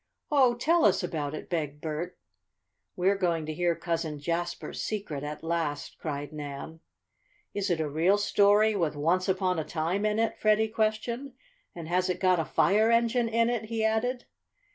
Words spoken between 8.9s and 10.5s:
'once upon a time' in it?"